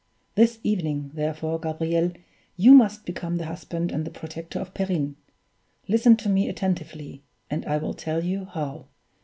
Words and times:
This 0.33 0.57
evening, 0.63 1.11
therefore, 1.13 1.59
Gabriel, 1.59 2.11
you 2.57 2.73
must 2.73 3.05
become 3.05 3.35
the 3.35 3.45
husband 3.45 3.91
and 3.91 4.03
the 4.03 4.09
protector 4.09 4.57
of 4.59 4.73
Perrine. 4.73 5.15
Listen 5.87 6.15
to 6.17 6.27
me 6.27 6.49
attentively, 6.49 7.21
and 7.51 7.63
I 7.67 7.77
will 7.77 7.93
tell 7.93 8.23
you 8.23 8.45
how." 8.45 8.87